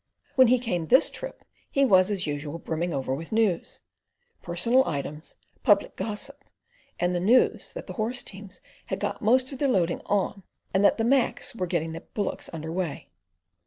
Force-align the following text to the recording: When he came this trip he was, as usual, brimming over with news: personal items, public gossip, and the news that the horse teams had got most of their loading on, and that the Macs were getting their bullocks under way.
When 0.33 0.47
he 0.47 0.57
came 0.57 0.87
this 0.87 1.11
trip 1.11 1.43
he 1.69 1.85
was, 1.85 2.09
as 2.09 2.25
usual, 2.25 2.57
brimming 2.57 2.91
over 2.91 3.13
with 3.13 3.31
news: 3.31 3.81
personal 4.41 4.83
items, 4.87 5.35
public 5.61 5.95
gossip, 5.95 6.43
and 6.99 7.13
the 7.13 7.19
news 7.19 7.71
that 7.73 7.85
the 7.85 7.93
horse 7.93 8.23
teams 8.23 8.61
had 8.87 8.99
got 8.99 9.21
most 9.21 9.51
of 9.51 9.59
their 9.59 9.69
loading 9.69 10.01
on, 10.07 10.41
and 10.73 10.83
that 10.83 10.97
the 10.97 11.05
Macs 11.05 11.53
were 11.53 11.67
getting 11.67 11.91
their 11.91 12.07
bullocks 12.15 12.49
under 12.51 12.71
way. 12.71 13.09